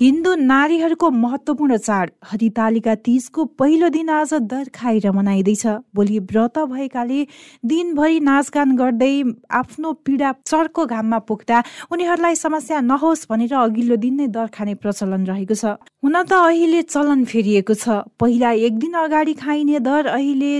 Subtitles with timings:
[0.00, 7.20] हिन्दू नारीहरूको महत्वपूर्ण चाड हरितालिका तीजको पहिलो दिन आज दर खाएर मनाइँदैछ। भोलि व्रत भएकाले
[7.64, 9.14] दिनभरि नाचगान गर्दै
[9.60, 15.24] आफ्नो पीडा चर्को घाममा पुग्दा उनीहरूलाई समस्या नहोस् भनेर अघिल्लो दिन नै दर खाने प्रचलन
[15.32, 20.52] रहेको छ। हुन त अहिले चलन फेरिएको छ। पहिला एक दिन अगाडि खाइने दर अहिले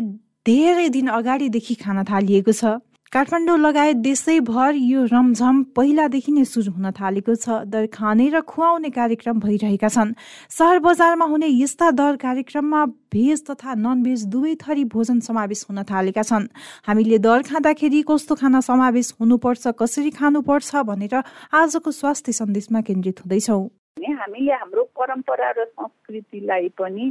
[0.46, 2.80] धेरै दिन अगाडिदेखि खान थालिएको छ।
[3.12, 8.90] काठमाडौँ लगायत देशैभर यो रमझम पहिलादेखि नै सुरु हुन थालेको छ। दर खाने र खुवाउने
[8.90, 10.10] कार्यक्रम भइरहेका छन्।
[10.50, 12.80] सहर बजारमा हुने यस्ता दर कार्यक्रममा
[13.14, 16.50] भेज तथा नन भेज दुवै थरी भोजन समावेश हुन थालेका छन्।
[16.82, 21.14] हामीले दर खाँदाखेरि कस्तो खाना समावेश हुनुपर्छ कसरी खानुपर्छ भनेर
[21.54, 23.62] आजको स्वास्थ्य सन्देशमा केन्द्रित हुँदैछौँ।
[24.02, 27.06] हामीले हाम्रो परम्परा र संस्कृतिलाई पनि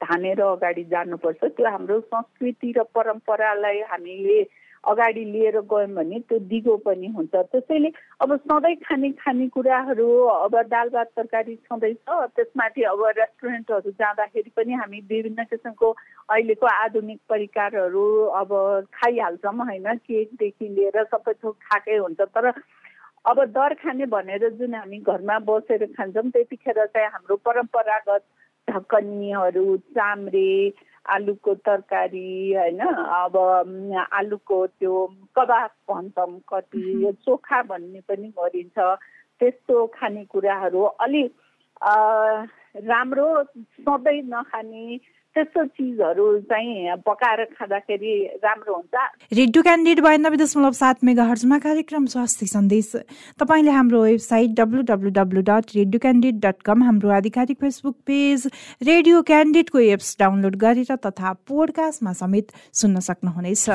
[0.00, 4.40] धानेर अगाडि जानुपर्छ। त्यो हाम्रो संस्कृति र परम्परालाई हामीले
[4.84, 10.88] अगाडि लिएर गयौँ भने त्यो दिगो पनि हुन्छ। त्यसैले अब सधैँ खाने खानेकुराहरू अब दाल
[10.88, 15.90] भात तरकारी छँदैछ त्यसमाथि अब रेस्टुरेन्टहरू जाँदाखेरि पनि हामी विभिन्न किसिमको
[16.30, 18.04] अहिलेको आधुनिक परिकारहरू
[18.40, 18.50] अब
[18.94, 19.94] खाइहाल्छौँ होइन?
[20.00, 22.52] केकदेखि लिएर सबै थोक खाएकै हुन्छ। तर
[23.28, 28.24] अब दर खाने भनेर जुन हामी घरमा बसेर खान्छौँ त्यतिखेर चाहिँ हाम्रो परम्परागत
[28.68, 30.50] ढकनीहरू चाम्रे
[31.06, 32.80] आलुको तरकारी होइन?
[32.80, 33.36] अब
[34.12, 35.06] आलुको त्यो
[35.36, 38.78] कबाब भन्छौँ कति चोखा भन्ने पनि गरिन्छ।
[39.40, 41.32] त्यस्तो खानेकुराहरू अलिक
[41.80, 43.28] राम्रो
[43.86, 44.84] सधैँ नखाने
[45.36, 48.94] त्यस्तो चिजहरू चाहिँ पकाएर खाँदाखेरि राम्रो हुन्छ।
[49.32, 52.90] रेडियो क्यान्डिड बयानब्बे दशमलव सात मेगा हर्जमा कार्यक्रम स्वास्थ्य सन्देश।
[53.38, 58.50] तपाईँले हाम्रो website W W W dot radio candid dot com हाम्रो आधिकारिक फेसबुक पेज
[58.82, 63.68] रेडियो क्यान्डिडको एप्स डाउनलोड गरेर तथा पोडकास्टमा समेत सुन्न सक्नुहुनेछ।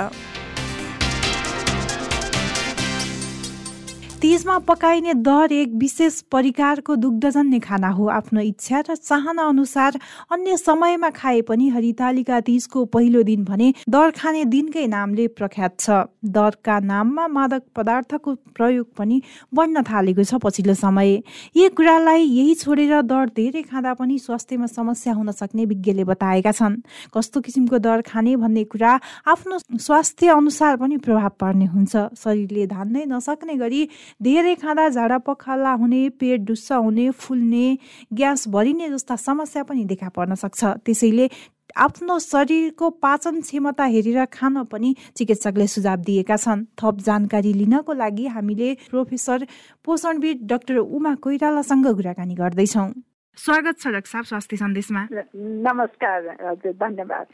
[4.21, 9.99] तिजमा पकाइने दर एक विशेष परिकारको दुग्धजन्य खाना हो आफ्नो इच्छा र चाहना अनुसार
[10.31, 15.89] अन्य समयमा खाए पनि हरितालिका तिजको पहिलो दिन भने दर खाने दिनकै नामले प्रख्यात छ।
[16.25, 19.21] दरका नाममा मादक पदार्थको प्रयोग पनि
[19.51, 21.11] बढ्न थालेको छ पछिल्लो समय।
[21.57, 26.79] यी कुरालाई यही छोडेर दर धेरै खाँदा पनि स्वास्थ्यमा समस्या हुन सक्ने विज्ञले बताएका छन्।
[27.11, 28.93] कस्तो किसिमको दर खाने भन्ने कुरा
[29.27, 33.81] आफ्नो स्वास्थ्य अनुसार पनि प्रभाव पर्ने हुन्छ। शरीरले धान्नै नसक्ने गरी
[34.21, 37.65] धेरै खाँदा झाडा पखाला हुने पेट डुस्सा हुने फुल्ने
[38.13, 41.27] ग्यास भरिने जस्ता समस्या पनि देखा पर्न सक्छ। त्यसैले
[41.75, 48.25] आफ्नो शरीरको पाचन क्षमता हेरेर खान पनि चिकित्सकले सुझाव दिएका छन्। थप जानकारी लिनको लागि
[48.27, 49.45] हामीले प्रोफेसर
[49.83, 52.89] पोषणविद डाक्टर उमा कोइरालासँग कुराकानी गर्दैछौँ।
[53.37, 55.01] स्वागत छ साहब स्वास्थ्य सन्देशमा।
[55.35, 57.25] नमस्कार हजुर धन्यवाद।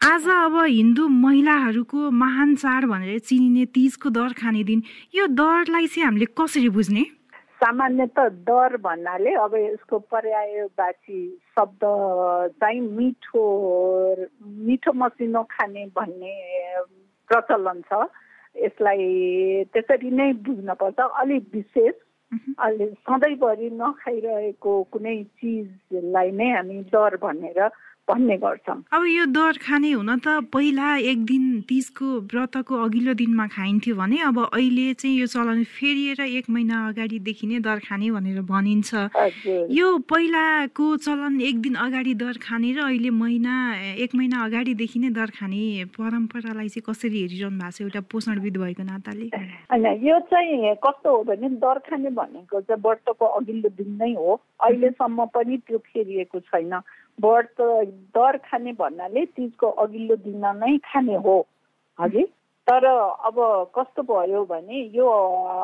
[0.00, 4.82] आज अब हिन्दू महिलाहरूको महान चाड भनेर चिनिने तिजको दर खाने दिन
[5.14, 7.02] यो दरलाई चाहिँ हामीले कसरी बुझ्ने?
[7.58, 11.18] सामान्यत दर भन्नाले अब यसको पर्यायवाची
[11.56, 11.82] शब्द
[12.60, 13.42] चाहिँ मिठो
[14.68, 16.34] मिठो मसिनो खाने भन्ने
[17.30, 18.06] प्रचलन छ।
[18.56, 21.94] यसलाई त्यसरी नै बुझ्नुपर्छ अलिक विशेष
[22.60, 27.60] अलि सधैँभरि नखाइरहेको कुनै चिजलाई नै हामी दर भनेर
[28.08, 33.46] भन्ने गर्छौँ अब यो दर खाने हुन त पहिला एक दिन तिजको व्रतको अघिल्लो दिनमा
[33.50, 38.40] खाइन्थ्यो भने अब अहिले चाहिँ यो चलन फेरिएर एक महिना अगाडिदेखि नै दर खाने भनेर
[38.46, 38.90] भनिन्छ।
[39.70, 43.54] यो पहिलाको चलन एक दिन अगाडि दर खाने र अहिले महिना
[43.98, 45.62] एक महिना अगाडिदेखि नै दर खाने
[45.98, 49.26] परम्परालाई चाहिँ कसरी हेरिरहनु भएको छ एउटा पोषणविद भएको नाताले?
[49.70, 54.40] होइन यो चाहिँ कस्तो हो भने दर खाने भनेको चाहिँ व्रतको अघिल्लो दिन नै हो।
[54.62, 56.80] अहिलेसम्म पनि त्यो फेरिएको छैन।
[57.18, 57.60] व्रत
[58.16, 61.36] दर खाने भन्नाले तिजको अघिल्लो दिन नै खाने हो।
[61.98, 62.26] हजुर
[62.66, 63.36] तर अब
[63.76, 65.08] कस्तो भयो भने यो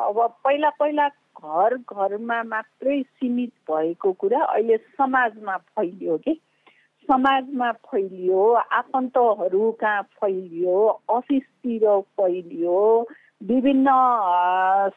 [0.09, 6.35] अब पहिला पहिला घर घरमा मात्रै सीमित भएको कुरा अहिले समाजमा फैलियो कि?
[7.09, 8.43] समाजमा फैलियो
[8.79, 10.77] आफन्तहरू कहाँ फैलियो
[11.11, 11.87] अफिसतिर
[12.21, 12.79] फैलियो
[13.43, 13.89] विभिन्न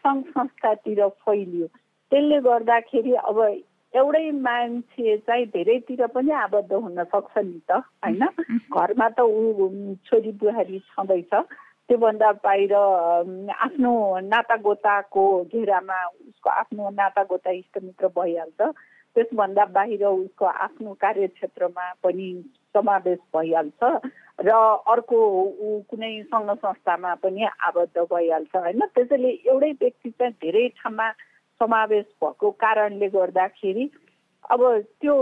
[0.06, 1.68] सङ्घ संस्थातिर फैलियो।
[2.12, 3.40] त्यसले गर्दाखेरि अब
[3.95, 7.71] एउटै मान्छे चाहिँ धेरैतिर पनि आबद्ध हुन सक्छ नि त
[8.03, 8.24] होइन?
[8.68, 11.33] घरमा त ऊ छोरी बुहारी छँदैछ।
[11.88, 12.74] त्योभन्दा बाहिर
[13.56, 18.62] आफ्नो नातागोताको घेरामा उसको आफ्नो नातागोता इष्टमित्र भइहाल्छ।
[19.15, 22.27] त्यसभन्दा बाहिर उसको आफ्नो कार्यक्षेत्रमा पनि
[22.75, 23.81] समावेश भइहाल्छ
[24.44, 24.50] र
[24.92, 28.81] अर्को ऊ कुनै सङ्घ संस्थामा पनि आबद्ध भइहाल्छ होइन?
[28.95, 31.07] त्यसैले एउटै व्यक्ति चाहिँ धेरै ठाउँमा
[31.60, 33.90] समावेश भएको कारणले गर्दाखेरि
[34.52, 34.62] अब
[35.02, 35.16] त्यो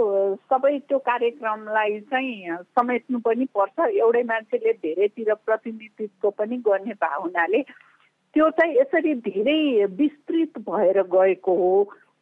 [0.52, 7.62] सबै त्यो कार्यक्रमलाई चाहिँ समेट्नु पनि पर्छ। एउटै मान्छेले धेरैतिर प्रतिनिधित्व पनि गर्ने भए हुनाले
[8.34, 11.72] त्यो चाहिँ यसरी धेरै विस्तृत भएर गएको हो।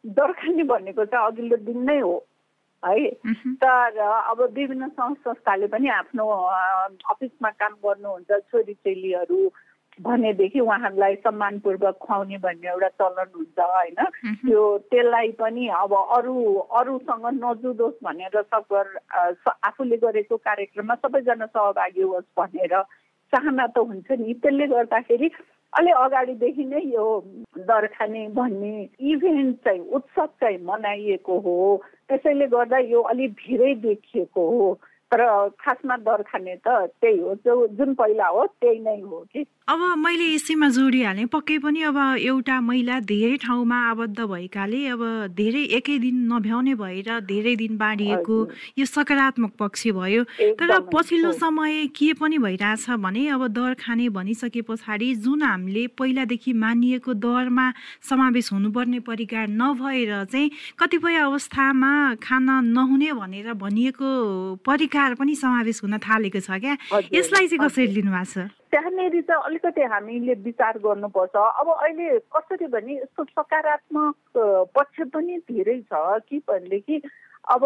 [0.05, 2.15] दर्खानी भनेको चाहिँ अघिल्लो दिन नै हो
[2.83, 3.09] है?
[3.63, 6.25] तर अब विभिन्न सङ्घ संस्थाले पनि आफ्नो
[7.09, 9.39] अफिसमा काम गर्नुहुन्छ छोरी चेलीहरू
[10.01, 13.99] भनेदेखि उहाँहरूलाई सम्मानपूर्वक खुवाउने भन्ने एउटा चलन हुन्छ होइन?
[14.47, 16.35] त्यो त्यसलाई पनि अब अरू
[16.79, 18.85] अरूसँग नजुदोस् भनेर सगर
[19.63, 22.73] आफूले गरेको कार्यक्रममा सबैजना सहभागी होस् भनेर
[23.33, 25.29] चाहना त हुन्छ नि। त्यसले गर्दाखेरि
[25.73, 27.05] अलि अगाडिदेखि नै यो
[27.57, 31.55] दरखाने भन्ने इभेन्ट चाहिँ उत्सव चाहिँ मनाइएको हो।
[32.09, 34.67] त्यसैले गर्दा यो अलिक भिरै देखिएको हो।
[35.11, 35.21] तर
[35.59, 36.67] खासमा दर खाने त
[37.01, 41.57] त्यही हो। जो जुन पहिला हो त्यही नै हो कि। अब मैले यसैमा जोडिहालेँ पक्कै
[41.63, 45.01] पनि अब एउटा महिला धेरै ठाउँमा आबद्ध भएकाले अब
[45.35, 48.37] धेरै एकै दिन नभ्याउने भएर धेरै दिन बाँडिएको
[48.79, 50.23] यो सकारात्मक पक्ष भयो।
[50.59, 56.53] तर पछिल्लो समय के पनि भइरहेछ भने अब दर खाने भनिसके पछाडि जुन हामीले पहिलादेखि
[56.55, 57.67] मानिएको दरमा
[58.09, 60.49] समावेश हुनुपर्ने परिकार नभएर चाहिँ
[60.79, 61.91] कतिपय अवस्थामा
[62.23, 64.09] खान नहुने भनेर भनिएको
[64.65, 66.73] परिकार पनि समावेश हुन थालेको छ क्या?
[67.13, 68.47] यसलाई चाहिँ कसरी लिनुभएको छ?
[68.71, 74.15] त्यहाँनिर चाहिँ अलिकति हामीले विचार गर्नुपर्छ। अब अहिले कसरी भने यस्तो सकारात्मक
[74.75, 75.93] पक्ष पनि धेरै छ।
[76.29, 77.01] कि भनेदेखि
[77.51, 77.61] अब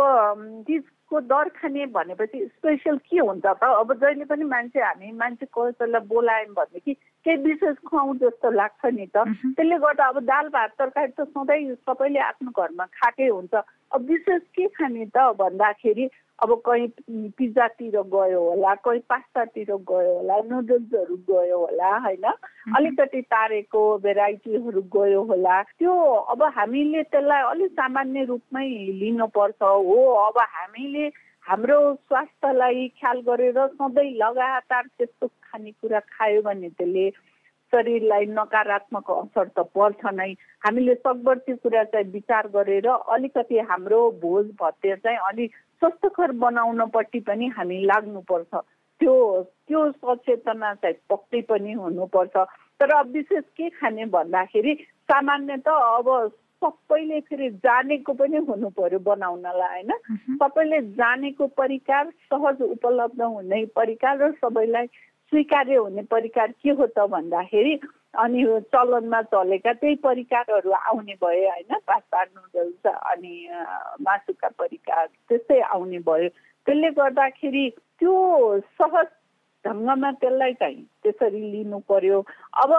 [0.68, 3.64] चिजको दर खाने भनेपछि स्पेसल के हुन्छ त?
[3.64, 6.94] अब जहिले पनि मान्छे हामी मान्छे कसैलाई बोलायौँ भनेदेखि
[7.25, 9.18] केही विशेष खुवाउँ जस्तो लाग्छ नि त।
[9.57, 13.54] त्यसले गर्दा अब दाल भात तरकारी त सधैँ सबैले आफ्नो घरमा खाएकै हुन्छ।
[13.94, 16.10] अब विशेष के खाने त भन्दाखेरि
[16.44, 16.88] अब कहीँ
[17.38, 22.25] पिज्जातिर गयो होला कहीँ पास्तातिर गयो होला नुडल्सहरू गयो होला होइन?
[22.75, 25.94] अलिकति तारेको भेराइटीहरू गयो होला। त्यो
[26.30, 28.68] अब हामीले त्यसलाई अलिक सामान्य रूपमै
[29.01, 31.07] लिनुपर्छ हो। अब हामीले
[31.48, 37.10] हाम्रो स्वास्थ्यलाई ख्याल गरेर सधैँ लगातार त्यस्तो खानेकुरा खायो भने त्यसले
[37.74, 40.32] शरीरलाई नकारात्मक असर त पर्छ नै।
[40.66, 45.52] हामीले सकभर त्यो कुरा चाहिँ विचार गरेर अलिकति हाम्रो भोज भत्ते चाहिँ अलिक
[45.82, 48.54] स्वस्थकर बनाउनपट्टि पनि हामी लाग्नुपर्छ।
[49.02, 49.14] त्यो
[49.70, 52.36] त्यो सचेतना चाहिँ पक्कै पनि हुनुपर्छ।
[52.82, 54.74] तर विशेष के खाने भन्दाखेरि
[55.12, 56.10] सामान्य त अब
[56.63, 59.92] सबैले फेरि जानेको पनि हुनु पर्यो बनाउनलाई होइन?
[60.40, 64.88] सबैले जानेको परिकार सहज उपलब्ध हुने परिकार र सबैलाई
[65.31, 67.80] स्वीकार्य हुने परिकार के हो त भन्दाखेरि
[68.24, 68.44] अनि
[68.74, 71.72] चलनमा चलेका त्यही परिकारहरू आउने भए होइन?
[71.88, 73.36] पास्ता नुडल्स अनि
[74.01, 76.30] मासुका परिकार त्यस्तै आउने भयो।
[76.66, 77.69] त्यसले गर्दाखेरि
[78.00, 78.13] त्यो
[78.80, 79.08] सहज
[79.66, 82.19] ढङ्गमा त्यसलाई चाहिँ त्यसरी लिनु पर्यो।
[82.63, 82.72] अब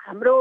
[0.00, 0.34] हाम्रो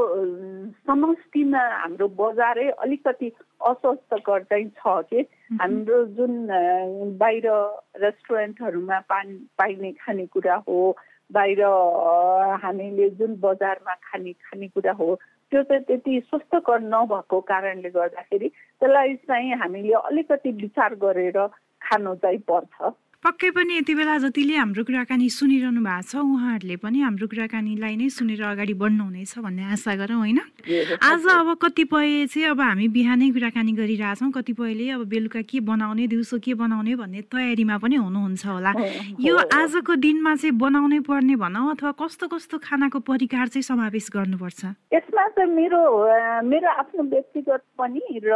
[0.88, 3.32] समष्टिमा हाम्रो बजारै अलिकति
[3.68, 5.26] अस्वस्थकर चाहिँ छ कि
[5.62, 6.34] हाम्रो जुन
[7.20, 7.48] बाहिर
[8.04, 10.78] रेस्टुरेन्टहरूमा पानी पाइने खानेकुरा हो
[11.32, 11.62] बाहिर
[12.64, 15.16] हामीले जुन बजारमा खाने खानेकुरा हो
[15.52, 21.48] त्यो चाहिँ त्यति स्वस्थकर नभएको कारणले गर्दाखेरि त्यसलाई चाहिँ हामीले अलिकति विचार गरेर
[21.82, 27.00] खानु चाहिँ पर्छ। पक्कै पनि यति बेला जतिले हाम्रो कुराकानी सुनिरहनु भएको छ उहाँहरूले पनि
[27.04, 30.40] हाम्रो कुराकानीलाई नै सुनेर अगाडि बढ्नुहुनेछ भन्ने आशा गरौँ होइन?
[31.04, 36.40] आज अब कतिपय चाहिँ अब हामी बिहानै कुराकानी गरिरहेछौँ कतिपयले अब बेलुका के बनाउने दिउँसो
[36.40, 38.72] के बनाउने भन्ने तयारीमा पनि हुनुहुन्छ होला।
[39.20, 44.62] यो आजको दिनमा चाहिँ बनाउनै पर्ने भनौँ अथवा कस्तो कस्तो खानाको परिकार चाहिँ समावेश गर्नुपर्छ?
[44.96, 45.82] यसमा चाहिँ मेरो
[46.48, 48.32] मेरो आफ्नो व्यक्तिगत पनि र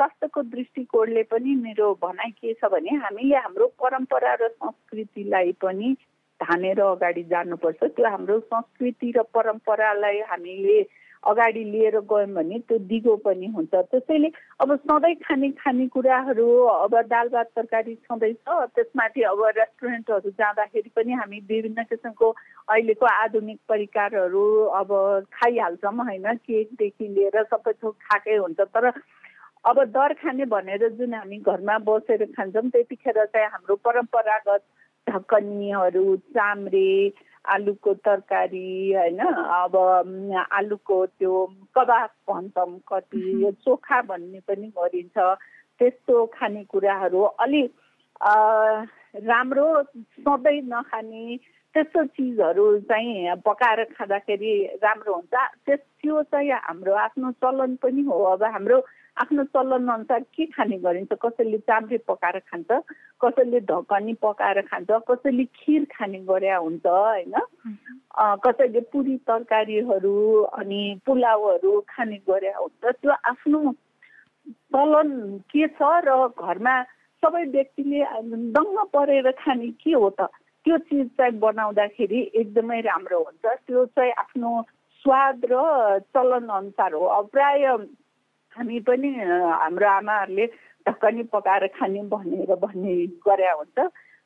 [0.00, 5.96] स्वास्थ्यको दृष्टिकोणले पनि मेरो भनाइ के छ भने हामीले हाम्रो परम्परा परम्परा र संस्कृतिलाई पनि
[6.40, 10.78] धानेर अगाडि जानुपर्छ। त्यो हाम्रो संस्कृति र परम्परालाई हामीले
[11.22, 14.28] अगाडि लिएर गयौँ भने त्यो दिगो पनि हुन्छ। त्यसैले
[14.60, 21.38] अब सधैँ खाने खानेकुराहरू अब दाल भात तरकारी छँदैछ। त्यसमाथि अब रेस्टुरेन्टहरू जाँदाखेरि पनि हामी
[21.48, 22.30] विभिन्न किसिमको
[22.70, 24.44] अहिलेको आधुनिक परिकारहरू
[24.78, 24.90] अब
[25.34, 26.26] खाइहाल्छौँ होइन?
[26.44, 28.90] केकदेखि लिएर सबै थोक खाएकै हुन्छ। तर
[29.64, 34.62] अब दर खाने भनेर जुन हामी घरमा बसेर खान्छौँ त्यतिखेर चाहिँ हाम्रो परम्परागत
[35.06, 36.04] ढकनीहरू
[36.36, 37.12] चाम्रे
[37.44, 39.20] आलुको तरकारी होइन?
[39.20, 39.76] अब
[40.52, 41.34] आलुको त्यो
[41.76, 45.16] कबाब भन्छौँ कति चोखा भन्ने पनि गरिन्छ।
[45.80, 47.70] त्यस्तो खानेकुराहरू अलिक
[49.24, 49.66] राम्रो
[50.24, 51.24] सधैँ नखाने
[51.74, 54.52] त्यस्तो चिजहरू चाहिँ पकाएर खाँदाखेरि
[54.84, 55.34] राम्रो हुन्छ।
[55.66, 58.78] त्यस त्यो चाहिँ हाम्रो आफ्नो चलन पनि हो। अब हाम्रो
[59.22, 62.70] आफ्नो चलन अनुसार के खाने गरिन्छ कसैले चाम्रे पकाएर खान्छ
[63.22, 67.34] कसैले ढकनी पकाएर खान्छ कसैले खिर खाने गरे हुन्छ होइन?
[68.46, 70.14] कसैले पुरी तरकारीहरू
[70.58, 73.60] अनि पुलाउहरू खाने गरे हुन्छ। त्यो आफ्नो
[74.74, 75.10] चलन
[75.50, 76.74] के छ र घरमा
[77.22, 78.00] सबै व्यक्तिले
[78.58, 80.26] दङ्ग परेर खाने के हो त?
[80.66, 84.50] त्यो चिज चाहिँ बनाउँदाखेरि एकदमै राम्रो हुन्छ। त्यो चाहिँ आफ्नो
[85.04, 85.54] स्वाद र
[86.10, 87.62] चलन अनुसार हो। अब प्राय
[88.54, 90.46] हामी पनि हाम्रो आमाहरूले
[90.86, 92.94] ढकनी पकाएर खाने भनेर भन्ने
[93.26, 93.78] गरे हुन्छ।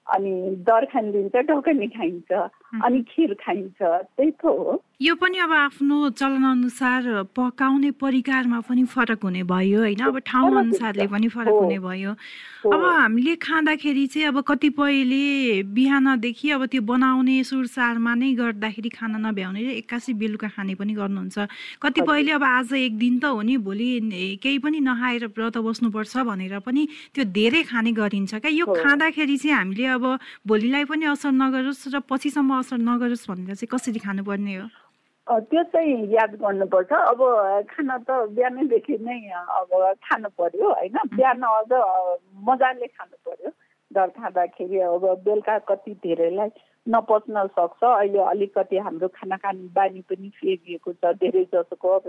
[0.08, 0.32] अनि
[0.68, 2.30] दर खानिदिन्छ ढकनी खाइन्छ
[2.84, 7.02] अनि खिर खाइन्छ त्यही त हो। यो पनि अब आफ्नो चलन अनुसार
[7.36, 10.00] पकाउने परिकारमा पनि फरक हुने भयो होइन?
[10.00, 12.12] अब ठाउँ अनुसारले पनि फरक हुने भयो।
[12.66, 19.62] अब हामीले खाँदाखेरि चाहिँ अब कतिपयले बिहानदेखि अब त्यो बनाउने सुरसारमा नै गर्दाखेरि खाना नभ्याउने
[19.62, 21.38] र एक्कासी बेलुका खाने पनि गर्नुहुन्छ।
[21.82, 23.90] कतिपयले अब आज एक दिन त हो नि भोलि
[24.42, 26.82] केही पनि नखाएर व्रत बस्नुपर्छ भनेर पनि
[27.14, 28.50] त्यो धेरै खाने गरिन्छ क्या?
[28.50, 30.04] यो खाँदाखेरि चाहिँ हामीले अब
[30.46, 34.66] भोलिलाई पनि असर नगरोस् र पछिसम्म असर नगरोस् भनेर चाहिँ कसरी खानुपर्ने हो?
[35.28, 37.20] त्यो चाहिँ याद गर्नुपर्छ। अब
[37.68, 39.18] खाना त बिहानैदेखि नै
[39.60, 40.96] अब खानु पर्यो होइन?
[41.18, 41.72] बिहान अझ
[42.48, 43.50] मजाले खानु पर्यो।
[43.90, 46.48] डर खाँदाखेरि अब बेलुका कति धेरैलाई
[46.88, 52.08] नपच्न सक्छ अहिले अलिकति हाम्रो खाना खाने बानी पनि फेरिएको छ। धेरै जसोको अब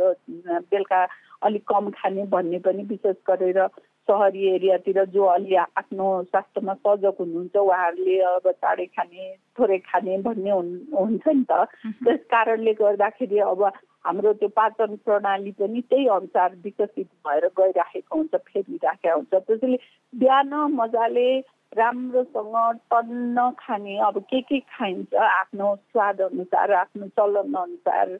[0.72, 1.02] बेलुका
[1.44, 3.60] अलिक कम खाने भन्ने पनि विशेष गरेर
[4.08, 10.52] सहरी एरियातिर जो अलि आफ्नो स्वास्थ्यमा सजग हुनुहुन्छ उहाँहरूले अब चाँडै खाने थोरै खाने भन्ने
[10.52, 11.68] हुन्छ नि त।
[12.04, 13.62] त्यस कारणले गर्दाखेरि अब
[14.08, 19.78] हाम्रो त्यो पाचन प्रणाली पनि त्यही अनुसार विकसित भएर गइराखेको हुन्छ फेरिराखेको हुन्छ। त्यसैले
[20.14, 21.30] बिहान मजाले
[21.78, 28.18] राम्रोसँग टन्न खाने अब के के खाइन्छ आफ्नो स्वाद अनुसार आफ्नो चलन अनुसार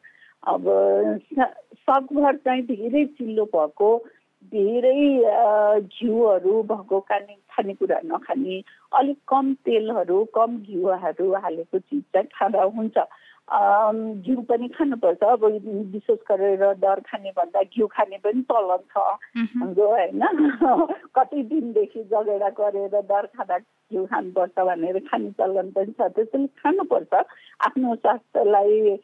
[0.48, 0.64] अब
[1.90, 3.90] सकभर चाहिँ धेरै चिल्लो भएको
[4.54, 5.02] धेरै
[5.82, 8.62] घिउहरू भएको खाने खानेकुरा नखाने
[8.98, 12.98] अलिक कम तेलहरू कम घिउहरू हालेको चिज चाहिँ खाँदा हुन्छ।
[13.50, 15.44] घिउ पनि खानुपर्छ अब
[15.94, 18.98] विशेष गरेर डर खाने भन्दा घिउ खाने पनि चलन छ।
[19.58, 20.22] हाम्रो होइन
[21.16, 27.14] कति दिनदेखि जगेडा गरेर डर खाँदा घिउ खानुपर्छ भनेर खाने चलन पनि छ। त्यसैले खानुपर्छ।
[27.14, 28.98] आफ्नो स्वास्थ्यलाई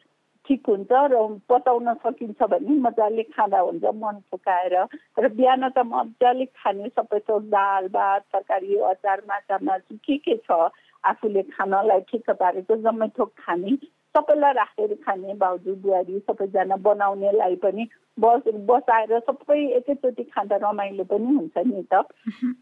[0.46, 1.18] ठिक हुन्छ र
[1.50, 4.74] पचाउन सकिन्छ भने मजाले खाँदा हुन्छ मन फुकाएर।
[5.18, 10.36] र बिहान त मजाले खाने सबै थोक दाल भात तरकारी अचार माछा मासु के के
[10.46, 10.70] छ
[11.04, 13.76] आफूले खानलाई ठिक पारेको जम्मै थोक खाने
[14.16, 21.34] सबैलाई राखेर खाने भाउजू बुहारी सबैजना बनाउनेलाई पनि बस बसाएर सबै एकैचोटि खाँदा रमाइलो पनि
[21.36, 22.00] हुन्छ नि त।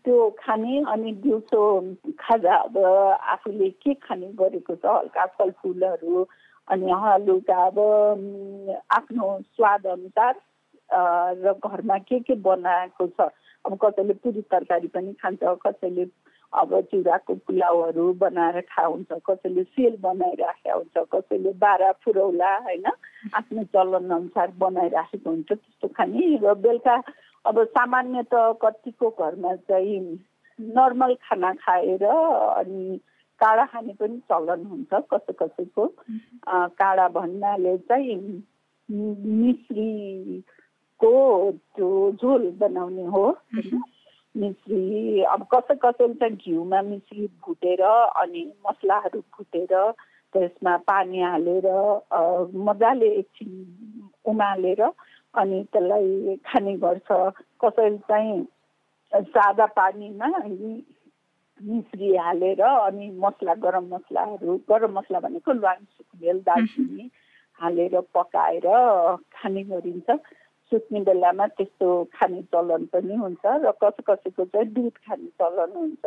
[0.04, 1.60] त्यो खाने अनि दिउँसो
[2.18, 2.78] खाजा अब
[3.34, 6.26] आफूले के खाने गरेको छ हल्का फलफुलहरू
[6.68, 7.78] अनि हलुका अब
[8.90, 10.34] आफ्नो स्वाद अनुसार
[11.44, 13.30] र घरमा के के बनाएको छ
[13.64, 16.04] अब कसैले पुरी तरकारी पनि खान्छ कसैले
[16.54, 22.86] अब चिउराको पुलाउहरू बनाएर खा हुन्छ कसैले सेल बनाइराखेका हुन्छ कसैले बाह्र फुरौला होइन?
[23.34, 26.96] आफ्नो चलन अनुसार बनाइराखेको हुन्छ त्यस्तो खाने। र बेलुका
[27.44, 30.00] अब सामान्य त कतिको घरमा चाहिँ
[30.58, 32.82] नर्मल खाना खाएर अनि
[33.40, 35.84] काँडा खाने पनि चलन हुन्छ कसै कसैको।
[36.78, 38.16] काँडा भन्नाले चाहिँ
[39.42, 41.14] मिश्रीको
[41.74, 43.24] त्यो झोल बनाउने हो
[44.34, 49.74] मिश्री अब कसै कसैले चाहिँ घिउमा मिश्री भुटेर अनि मसलाहरू भुटेर
[50.34, 51.66] त्यसमा पानी हालेर
[52.66, 53.52] मजाले एकछिन
[54.30, 57.08] उमालेर अनि त्यसलाई खाने गर्छ
[57.64, 58.42] कसैले चाहिँ
[59.12, 60.28] सादा पानीमा
[61.60, 67.10] मिश्री हालेर अनि मसला गरम मसलाहरू गरम मसला भनेको ल्वाङ सुकुमेल दालचिनी
[67.58, 68.66] हालेर पकाएर
[69.34, 70.18] खाने गरिन्छ।
[70.70, 76.04] सुत्ने बेलामा त्यस्तो खाने चलन पनि हुन्छ र कसै कसैको चाहिँ दुध खाने चलन हुन्छ।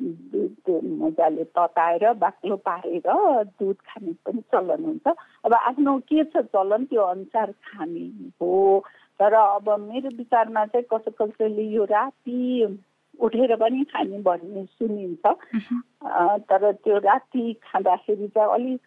[0.00, 0.68] दुध
[1.00, 3.08] मजाले तताएर बाक्लो पारेर
[3.56, 5.06] दुध खाने पनि चलन हुन्छ।
[5.44, 8.84] अब आफ्नो के छ चलन त्यो अनुसार खाने हो।
[9.20, 12.40] तर अब मेरो विचारमा चाहिँ कसै कसैले यो राति
[13.24, 15.24] उठेर पनि खाने भन्ने सुनिन्छ।
[16.44, 18.80] तर त्यो राति खाँदाखेरि चाहिँ अलिक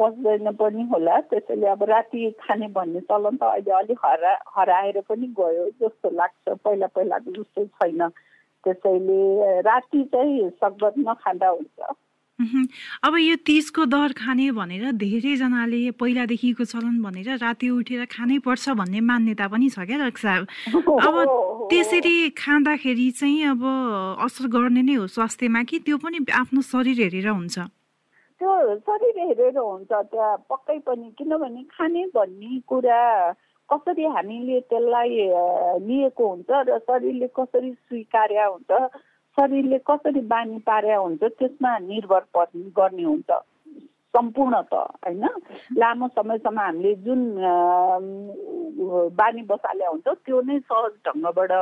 [0.00, 5.26] पच्दैन पनि होला त्यसैले अब राति खाने भन्ने चलन त अहिले अलिक हरा हराएर पनि
[5.38, 8.08] गयो जस्तो लाग्छ। पहिला पहिलाको जस्तो छैन।
[8.64, 11.94] त्यसैले राति चाहिँ सकभर नखाँदा हुन्छ।
[13.04, 19.00] अब यो तिजको दर खाने भनेर धेरैजनाले पहिलादेखिको चलन भनेर राति उठेर खानै पर्छ भन्ने
[19.04, 20.36] मान्यता पनि छ क्या रक्षा
[21.04, 21.16] अब
[21.70, 23.60] त्यसरी खाँदाखेरि चाहिँ अब
[24.24, 27.58] असर गर्ने नै हो स्वास्थ्यमा कि त्यो पनि आफ्नो शरीर हेरेर हुन्छ?
[28.40, 33.00] त्यो शरीर हेरेर हुन्छ त्यहाँ पक्कै पनि किनभने खाने भन्ने कुरा
[33.68, 35.10] कसरी हामीले त्यसलाई
[35.82, 38.70] लिएको हुन्छ र शरीरले कसरी स्वीकार्या हुन्छ
[39.38, 43.30] शरीरले कसरी बानी पार्या हुन्छ त्यसमा निर्भर पर्ने गर्ने हुन्छ
[44.14, 45.28] सम्पूर्ण त होइन
[45.76, 47.20] लामो समयसम्म हामीले जुन
[49.14, 51.52] बानी बसाले हुन्छ त्यो नै सहज ढङ्गबाट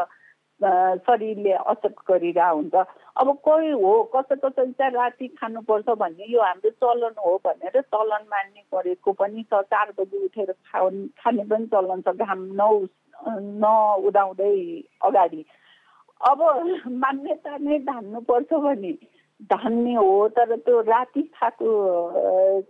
[1.02, 2.74] शरीरले असर गरिरहेको हुन्छ
[3.18, 8.22] अब कोही हो कसै कसै चाहिँ राति खानुपर्छ भन्ने यो हाम्रो चलन हो भनेर चलन
[8.30, 12.70] मान्ने गरेको पनि छ। चार बजी उठेर खा खाने पनि चलन छ। घाम नौ
[13.58, 14.54] नउदाउँदै
[15.02, 15.44] अगाडि।
[16.20, 16.42] अब
[17.02, 18.92] मान्यता नै धान्नुपर्छ भने।
[19.50, 21.66] धान्ने हो तर त्यो राति खाएको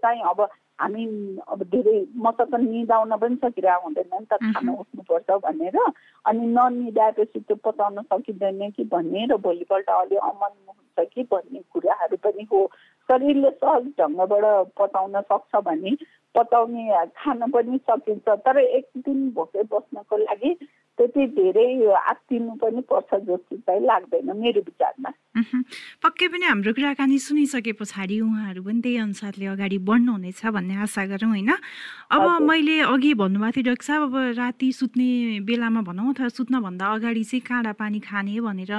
[0.01, 1.05] चाहिँ अब हामी
[1.49, 5.79] अब धेरै मसँग निदाउन पनि सकिरहेको हुँदैन नि त खान उठ्नुपर्छ भनेर।
[6.25, 12.17] अनि ननिदाएपछि त्यो पचाउन सकिँदैन कि भन्ने र भोलिपल्ट अलि अमन हुन्छ कि भन्ने कुराहरू
[12.25, 12.61] पनि हो।
[13.09, 14.45] शरीरले सहज ढङ्गबाट
[14.79, 15.97] पचाउन सक्छ भने
[16.35, 20.51] पचाउने खान पनि सकिन्छ। तर एक दिन भोकै बस्नको लागि
[20.99, 25.11] त्यति धेरै आत्तिनु पनि पर्छ जस्तो चाहिँ लाग्दैन मेरो विचारमा।
[26.03, 31.31] पक्कै पनि हाम्रो कुराकानी सुनिसके पछाडि उहाँहरू पनि त्यही अनुसारले अगाडि बढ्नुहुनेछ भन्ने आशा गरौँ
[31.31, 31.51] होइन?
[32.11, 35.09] अब मैले अघि भन्नुभएको थिएँ डाक्टर साहब अब राति सुत्ने
[35.47, 38.73] बेलामा भनौँ अथवा सुत्नभन्दा अगाडि चाहिँ काँडा पानी खाने भनेर।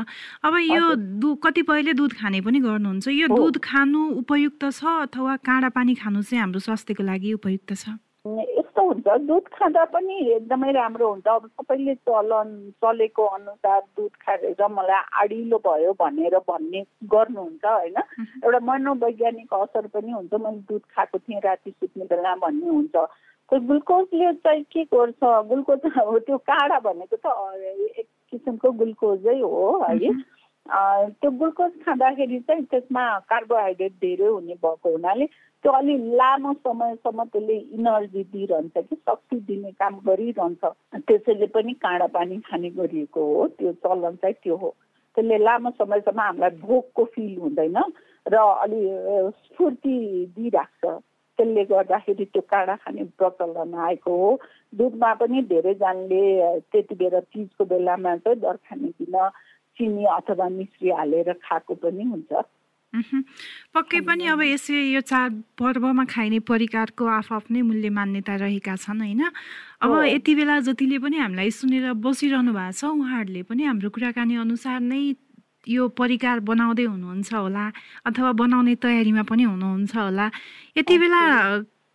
[0.43, 0.83] अब यो
[1.23, 6.21] दु कतिपयले दुध खाने पनि गर्नुहुन्छ। यो दुध खानु उपयुक्त छ अथवा काँडा पानी खानु
[6.27, 7.95] चाहिँ हाम्रो स्वास्थ्यको लागि उपयुक्त छ?
[8.27, 12.49] यस्तो हुन्छ। दुध खाँदा पनि एकदमै राम्रो हुन्छ। अब सबैले चलन
[12.83, 17.97] चलेको अनुसार दुध खाएर मलाई आडिलो भयो भनेर भन्ने गर्नुहुन्छ होइन?
[18.43, 23.59] एउटा मनोवैज्ञानिक असर पनि हुन्छ। मैले दुध खाएको थिएँ राति सुत्ने बेला भन्ने हुन्छ। त्यो
[23.59, 25.23] ग्लुकोजले चाहिँ के गर्छ?
[25.23, 25.79] ग्लुकोज
[26.27, 27.25] त्यो काँडा भनेको त
[27.99, 29.97] एक किसिमको ग्लुकोजै हो है?
[30.69, 35.25] त्यो ग्लुकोज खाँदाखेरि चाहिँ त्यसमा कार्बोहाइड्रेट धेरै हुने भएको हुनाले
[35.63, 40.63] त्यो अलि लामो समयसम्म त्यसले इनर्जी दिइरहन्छ कि शक्ति दिने काम गरिरहन्छ।
[41.07, 44.69] त्यसैले पनि काँडा पानी खाने गरिएको हो त्यो चलन चाहिँ त्यो हो।
[45.17, 47.77] त्यसले लामो समयसम्म हामीलाई भोकको फिल हुँदैन
[48.25, 48.81] र अलि
[49.43, 49.95] स्फूर्ति
[50.35, 50.83] दिइराख्छ।
[51.39, 54.31] त्यसले गर्दाखेरि त्यो काँडा खाने प्रचलन आएको हो।
[54.75, 56.23] दुधमा पनि धेरैजनाले
[56.71, 59.15] त्यति बेला तिजको बेलामा चाहिँ दर खाने दिन
[59.75, 62.31] चिनी अथवा मिश्री हालेर खाएको पनि हुन्छ।
[62.89, 69.21] पक्कै पनि अब यसै यो चाड पर्वमा खाइने परिकारको आफ्नै मूल्य मान्यता रहेका छन् होइन?
[69.81, 74.79] अब यति बेला जतिले पनि हामीलाई सुनेर बसिरहनु भएको छ उहाँहरूले पनि हाम्रो कुराकानी अनुसार
[74.81, 75.01] नै
[75.69, 77.65] यो परिकार बनाउँदै हुनुहुन्छ होला
[78.09, 80.25] अथवा बनाउने तयारीमा पनि हुनुहुन्छ होला।
[80.77, 81.21] यति बेला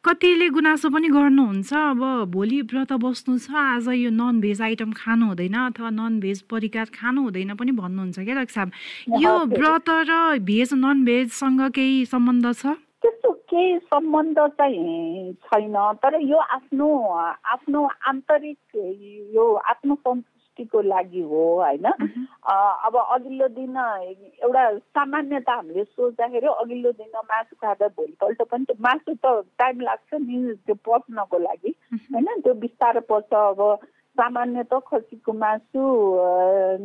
[0.04, 5.26] कतिले गुनासो पनि गर्नुहुन्छ। अब भोलि व्रत बस्नु छ आज यो नन भेज आइटम खानु
[5.32, 8.70] हुँदैन अथवा नन भेज परिकार खानु हुँदैन पनि भन्नुहुन्छ क्या रक्ष साहब
[9.24, 10.12] यो व्रत र
[10.44, 12.76] भेज नन भेजसँग केही सम्बन्ध छ?
[13.00, 16.88] त्यस्तो केही सम्बन्ध चाहिँ छैन तर यो आफ्नो
[17.56, 18.60] आफ्नो आन्तरिक
[19.32, 19.94] यो आफ्नो
[20.54, 21.86] दृष्टिको लागि हो होइन?
[22.46, 29.14] अब अघिल्लो दिन एउटा सामान्यता हामीले सोच्दाखेरि अघिल्लो दिन मासु खाँदा भोलिपल्ट पनि त्यो मासु
[29.14, 31.74] त टाइम लाग्छ नि त्यो पच्नको लागि
[32.14, 32.40] होइन?
[32.42, 33.78] त्यो बिस्तारो पर्छ अब।
[34.16, 35.82] सामान्य त खसीको मासु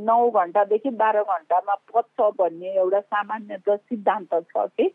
[0.02, 4.90] नौ घन्टादेखि बाह्र घन्टामा पच्छ भन्ने एउटा सामान्य त सिद्धान्त छ कि?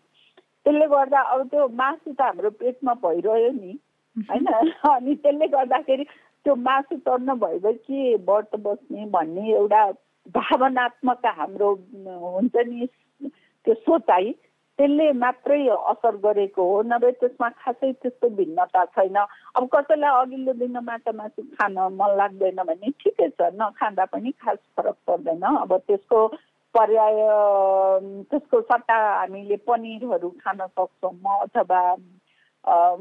[0.66, 3.78] त्यसले गर्दा अब त्यो मासु त हाम्रो पेटमा भइरह्यो नि
[4.16, 4.46] होइन?
[4.82, 6.04] अनि त्यसले गर्दाखेरि
[6.44, 9.82] त्यो मासु चढ्न भएपछि व्रत बस्ने भन्ने एउटा
[10.34, 11.70] भावनात्मक हाम्रो
[12.04, 12.86] हुन्छ नि
[13.66, 14.32] त्यो सोचाइ
[14.78, 19.16] त्यसले मात्रै असर गरेको हो। नभए त्यसमा खासै त्यस्तो भिन्नता छैन।
[19.56, 24.58] अब कसैलाई अघिल्लो दिन माछा मासु खान मन लाग्दैन भने ठिकै छ नखाँदा पनि खास
[24.76, 26.26] फरक पर्दैन। अब त्यसको
[26.74, 27.20] पर्याय
[28.30, 31.80] त्यसको सट्टा हामीले पनिरहरू खान सक्छौँ अथवा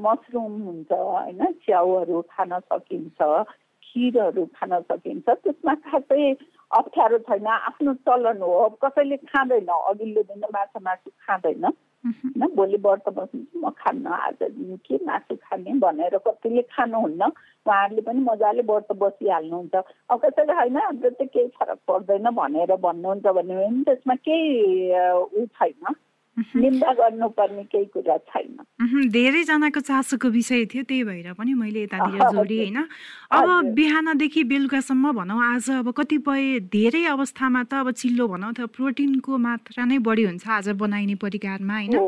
[0.06, 1.41] मसरुम हुन्छ होइन?
[1.65, 3.19] च्याउहरू खान सकिन्छ
[3.84, 6.32] खिरहरू खान सकिन्छ। त्यसमा खासै
[6.71, 12.47] अप्ठ्यारो छैन। आफ्नो चलन हो। कसैले खाँदैन। अघिल्लो दिन माछा मासु खाँदैन। होइन?
[12.56, 14.39] भोलि व्रत बस्नु म खान्न आज
[14.86, 17.23] के मासु खाने भनेर कतिले खानुहुन्न।
[17.65, 19.76] उहाँहरूले पनि मजाले व्रत बसिहाल्नुहुन्छ।
[20.10, 24.52] अब कसैले होइन हाम्रो त केही फरक पर्दैन भनेर भन्नुहुन्छ भने पनि त्यसमा केही
[25.39, 25.95] ऊ छैन।
[26.38, 32.58] निन्दा गर्नुपर्ने केही कुरा छैन। धेरैजनाको चासोको विषय थियो त्यही भएर पनि मैले यतातिर जोडेँ
[32.58, 32.78] होइन?
[33.32, 39.38] अब बिहानदेखि बेलुकासम्म भनौँ आज अब कतिपय धेरै अवस्थामा त अब चिल्लो भनौँ अथवा प्रोटिनको
[39.38, 42.02] मात्रा नै बढी हुन्छ आज बनाइने परिकारमा होइन?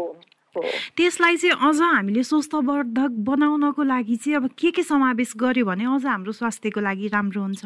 [0.97, 6.05] त्यसलाई चाहिँ अझ हामीले स्वस्थवर्धक बनाउनको लागि चाहिँ अब के के समावेश गर्यो भने अझ
[6.05, 7.65] हाम्रो स्वास्थ्यको लागि राम्रो हुन्छ?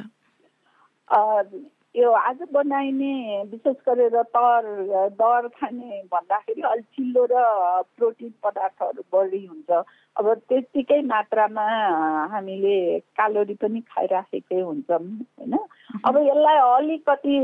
[1.95, 4.65] यो आज बनाइने विशेष गरेर तर
[5.11, 7.41] दर खाने भन्दाखेरि अलिक चिल्लो र
[7.97, 9.69] प्रोटिन पदार्थहरू बढी हुन्छ।
[10.15, 11.65] अब त्यत्तिकै मात्रामा
[12.29, 15.57] हामीले क्यालोरी पनि खाइराखेकै हुन्छौँ होइन?
[16.05, 17.35] अब यसलाई अलिकति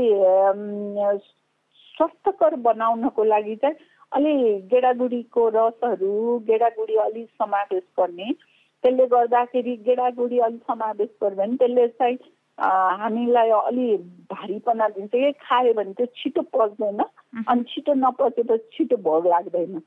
[1.98, 3.76] स्वस्थकर बनाउनको लागि चाहिँ
[4.12, 4.32] अलि
[4.70, 8.32] गेडागुडीको रसहरू गेडागुडी अलिक समावेश गर्ने
[8.84, 12.18] त्यसले गर्दाखेरि गेडागुडी अलिक समावेश गर्यो भने त्यसले चाहिँ
[12.58, 13.96] हामीलाई अलि
[14.32, 17.00] भारीपना दिन्छ। कि खायो भने त्यो छिटो पच्दैन
[17.48, 19.80] अनि छिटो नपचेपछि छिटो भोग लाग्दैन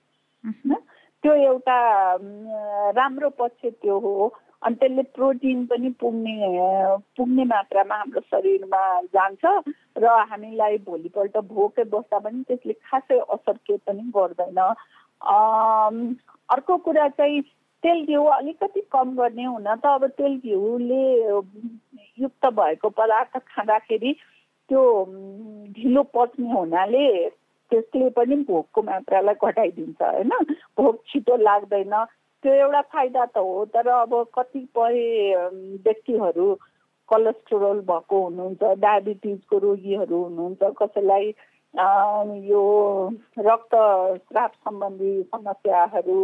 [1.23, 1.77] त्यो एउटा
[2.95, 6.36] राम्रो पक्ष त्यो हो। अनि त्यसले प्रोटिन पनि पुग्ने
[7.17, 8.82] पुग्ने मात्रामा हाम्रो शरीरमा
[9.15, 9.43] जान्छ
[9.97, 14.60] र हामीलाई भोलिपल्ट भोकै बस्दा पनि त्यसले खासै असर केही पनि गर्दैन।
[16.55, 17.41] अर्को कुरा चाहिँ
[17.84, 21.03] तेल घिउ अलिकति कम गर्ने हुन त। अब तेल घिउले
[22.19, 24.13] युक्त भएको पदार्थ खाँदाखेरि
[24.69, 24.84] त्यो
[25.75, 27.05] ढिलो पच्ने हुनाले
[27.71, 30.32] त्यसले पनि भोकको मात्रालाई घटाइदिन्छ होइन?
[30.77, 31.93] भोक छिटो लाग्दैन।
[32.43, 34.95] त्यो एउटा फाइदा त हो तर अब कतिपय
[35.86, 36.47] व्यक्तिहरू
[37.10, 41.27] कोलेस्ट्रोल भएको हुनुहुन्छ डायबिटिजको रोगीहरू हुनुहुन्छ कसैलाई
[42.49, 42.63] यो
[43.39, 46.21] रक्तस्राव सम्बन्धी समस्याहरू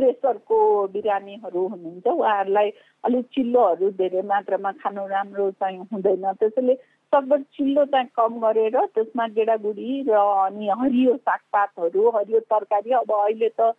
[0.00, 0.60] प्रेसरको
[0.92, 2.70] बिरामीहरू हुनुहुन्छ उहाँहरूलाई
[3.04, 6.74] अलिक चिल्लोहरू धेरै मात्रामा खानु राम्रो चाहिँ हुँदैन। त्यसैले
[7.12, 13.48] सकभर चिल्लो चाहिँ कम गरेर त्यसमा गेडागुडी र अनि हरियो सागपातहरू हरियो तरकारी अब अहिले
[13.60, 13.70] त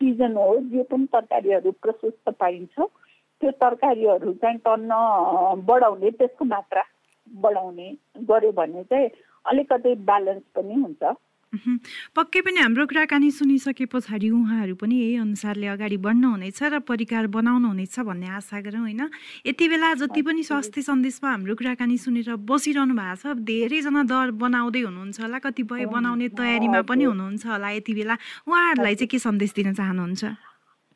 [0.00, 2.76] सिजन हो जे पनि तरकारीहरू प्रशस्त पाइन्छ
[3.40, 4.92] त्यो तरकारीहरू चाहिँ टन्न
[5.68, 6.82] बढाउने त्यसको मात्रा
[7.28, 7.88] बढाउने
[8.28, 9.10] गऱ्यो भने चाहिँ
[9.44, 11.02] अलिकति ब्यालेन्स पनि हुन्छ।
[11.50, 17.26] पक्कै पनि हाम्रो कुराकानी सुनिसके पछाडि उहाँहरू पनि यही अनुसारले अगाडि बढ्नु हुनेछ र परिकार
[17.26, 19.10] बनाउनु हुनेछ भन्ने आशा गरौँ होइन?
[19.46, 24.80] यति बेला जति पनि स्वास्थ्य सन्देशमा हाम्रो कुराकानी सुनेर बसिरहनु भएको छ धेरैजना दर बनाउँदै
[24.86, 28.14] हुनुहुन्छ होला कतिपय बनाउने तयारीमा पनि हुनुहुन्छ होला यति बेला।
[28.46, 30.22] उहाँहरूलाई चाहिँ के सन्देश दिन चाहनुहुन्छ?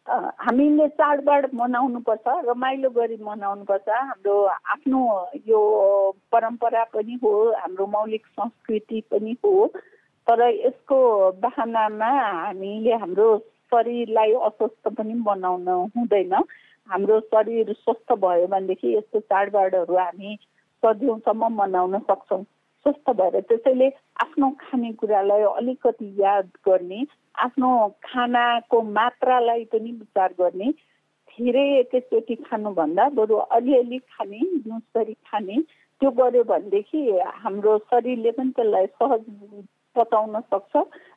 [0.07, 4.37] हामीले चाडबाड मनाउनुपर्छ रमाइलो गरी मनाउनुपर्छ। हाम्रो
[4.71, 5.01] आफ्नो
[5.51, 5.61] यो
[6.31, 9.53] परम्परा पनि हो हाम्रो मौलिक संस्कृति पनि हो।
[10.27, 10.97] तर यसको
[11.41, 13.27] बाहनामा हामीले हाम्रो
[13.73, 16.35] शरीरलाई अस्वस्थ पनि बनाउन हुँदैन।
[16.89, 20.37] हाम्रो शरीर स्वस्थ भयो भनेदेखि यस्तो चाडबाडहरू हामी
[20.83, 22.43] सदियौँसम्म मनाउन सक्छौँ।
[22.87, 23.89] स्वस्थ भएर त्यसैले
[24.23, 27.05] आफ्नो खानेकुरालाई अलिकति याद गर्ने
[27.45, 27.71] आफ्नो
[28.05, 30.71] खानाको मात्रालाई पनि विचार गर्ने
[31.31, 35.57] धेरै एकैचोटि खानुभन्दा बरु अलिअलि खाने दिउँसरी खाने
[36.01, 37.01] त्यो गर्यो भनेदेखि
[37.45, 39.25] हाम्रो शरीरले पनि त्यसलाई सहज
[39.97, 40.75] पचाउन सक्छ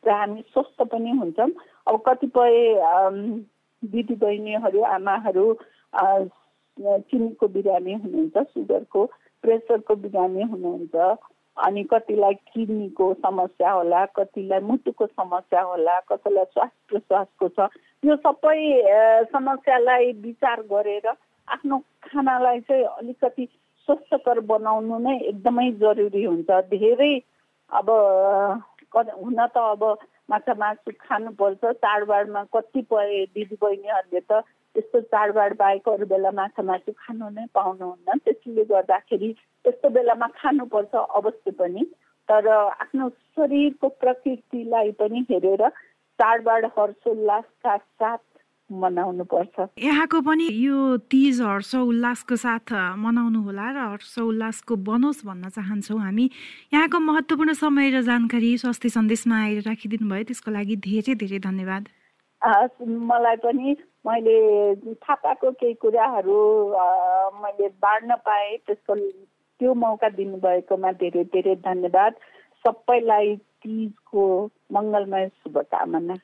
[0.08, 1.52] र हामी स्वस्थ पनि हुन्छौँ।
[1.88, 2.54] अब कतिपय
[3.84, 5.46] दिदीबहिनीहरू आमाहरू
[6.78, 9.06] चिनीको बिरामी हुनुहुन्छ सुगरको
[9.44, 10.96] प्रेसरको बिरामी हुनुहुन्छ
[11.58, 17.70] अनि कतिलाई किडनीको समस्या होला कतिलाई मुटुको समस्या होला कसैलाई श्वास प्रश्वासको छ
[18.04, 18.60] यो सबै
[19.32, 23.46] समस्यालाई विचार गरेर आफ्नो खानालाई चाहिँ अलिकति
[23.88, 27.14] स्वस्थकर बनाउनु नै एकदमै जरुरी हुन्छ। धेरै
[27.72, 27.90] अब
[28.96, 29.84] हुन त अब
[30.30, 34.42] माछा मासु खानुपर्छ। चाडबाडमा कतिपय दिदीबहिनीहरूले त
[34.76, 39.32] त्यस्तो चाडबाड बाहेक अरू बेला माछा मासु खानु नै पाउनुहुन्न। त्यसले गर्दाखेरि
[39.66, 41.84] त्यस्तो बेलामा खानुपर्छ अवश्य पनि।
[42.30, 45.68] तर आफ्नो शरीरको प्रकृतिलाई पनि हेरेर
[46.20, 48.24] चाडबाड हर्षोल्लासका साथ
[48.72, 55.26] मनाउनु पर्छ यहाँको पनि यो तिज हर्ष उल्लासको साथ मनाउनु होला र हर्ष उल्लासको बनोस्
[55.26, 56.26] भन्न चाहन्छौँ हामी।
[56.74, 61.84] यहाँको महत्त्वपूर्ण समय र जानकारी स्वास्थ्य सन्देशमा आएर राखिदिनु भयो। त्यसको लागि धेरै धेरै धन्यवाद।
[63.08, 63.76] मलाई पनि
[64.08, 64.36] मैले
[65.00, 66.38] थाहा पाएको केही कुराहरू
[67.44, 68.96] मैले बाँड्न पाएँ। त्यसको
[69.60, 72.14] त्यो मौका दिनुभएकोमा धेरै धेरै धन्यवाद।
[72.68, 74.24] सबैलाई तिजको
[74.76, 76.16] मङ्गलमय शुभकामना।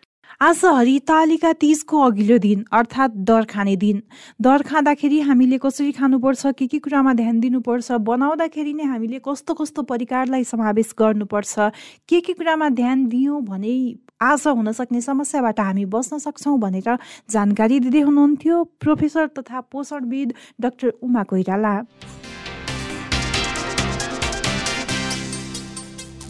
[0.41, 4.01] आज हरितालिका तिजको अघिल्लो दिन अर्थात् दर खाने दिन।
[4.41, 9.81] दर खाँदाखेरि हामीले कसरी खानुपर्छ के के कुरामा ध्यान दिनुपर्छ बनाउँदाखेरि नै हामीले कस्तो कस्तो
[9.87, 11.55] परिकारलाई समावेश गर्नुपर्छ
[12.09, 13.75] के के कुरामा ध्यान दियौँ भने
[14.21, 16.97] आज हुन सक्ने समस्याबाट हामी बस्न सक्छौँ भनेर
[17.31, 21.73] जानकारी दिँदै हुनुहुन्थ्यो प्रोफेसर तथा पोषणविद doctor Uma Koirala.